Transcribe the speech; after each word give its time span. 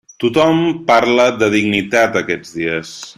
Tothom 0.21 0.63
parla 0.87 1.27
de 1.43 1.51
dignitat, 1.57 2.21
aquests 2.23 2.57
dies. 2.63 2.99